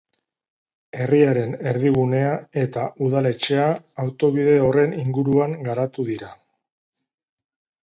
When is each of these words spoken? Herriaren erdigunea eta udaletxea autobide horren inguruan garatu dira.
Herriaren 1.01 1.51
erdigunea 1.71 2.31
eta 2.61 2.87
udaletxea 3.09 3.67
autobide 4.05 4.57
horren 4.69 4.99
inguruan 5.05 5.57
garatu 5.71 6.09
dira. 6.11 6.35